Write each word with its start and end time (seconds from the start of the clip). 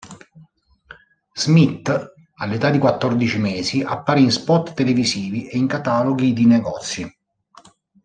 Smith 1.35 2.13
all'età 2.37 2.71
di 2.71 2.79
quattordici 2.79 3.37
mesi 3.37 3.83
apparì 3.83 4.23
in 4.23 4.31
spot 4.31 4.73
televisivi 4.73 5.47
e 5.47 5.59
in 5.59 5.67
cataloghi 5.67 6.33
di 6.33 6.47
negozi. 6.47 7.17